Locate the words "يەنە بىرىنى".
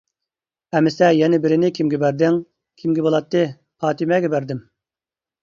1.15-1.69